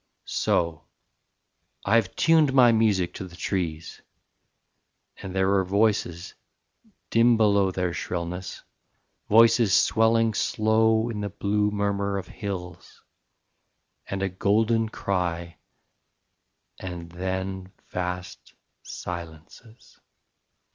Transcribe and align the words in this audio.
So; 0.25 0.85
I 1.85 1.93
have 1.93 2.15
tuned 2.15 2.53
my 2.53 2.71
music 2.71 3.13
to 3.13 3.27
the 3.27 3.35
trees, 3.35 4.01
And 5.21 5.35
there 5.35 5.47
were 5.47 5.63
voices, 5.63 6.33
dim 7.11 7.37
below 7.37 7.69
Their 7.69 7.93
shrillness, 7.93 8.63
voices 9.29 9.75
swelling 9.75 10.33
slow 10.33 11.09
In 11.09 11.21
the 11.21 11.29
blue 11.29 11.69
murmur 11.69 12.17
of 12.17 12.27
hills, 12.27 13.03
and 14.07 14.23
a 14.23 14.29
golden 14.29 14.89
cry 14.89 15.57
And 16.79 17.11
then 17.11 17.71
vast 17.91 18.55
silences. 18.81 19.99